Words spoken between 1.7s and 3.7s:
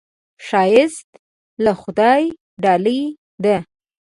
خدایه ډالۍ ده